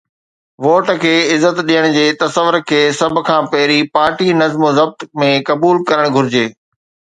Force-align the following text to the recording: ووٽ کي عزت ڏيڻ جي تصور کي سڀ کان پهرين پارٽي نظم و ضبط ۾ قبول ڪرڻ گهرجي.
ووٽ 0.67 0.85
کي 1.03 1.11
عزت 1.33 1.57
ڏيڻ 1.67 1.83
جي 1.97 2.05
تصور 2.23 2.53
کي 2.71 2.81
سڀ 3.01 3.15
کان 3.29 3.41
پهرين 3.53 3.89
پارٽي 3.99 4.27
نظم 4.41 4.61
و 4.67 4.71
ضبط 4.81 4.99
۾ 5.25 5.31
قبول 5.53 5.77
ڪرڻ 5.93 6.05
گهرجي. 6.19 6.45